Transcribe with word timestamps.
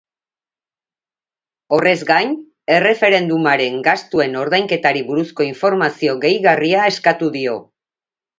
Horrez 1.77 1.99
gain, 2.11 2.33
erreferendumaren 2.77 3.77
gastuen 3.89 4.39
ordainketari 4.45 5.05
buruzko 5.11 5.47
informazio 5.51 6.17
gehigarria 6.25 6.89
eskatu 6.95 7.31
dio. 7.39 7.57